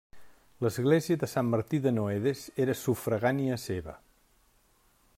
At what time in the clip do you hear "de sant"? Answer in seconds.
1.23-1.51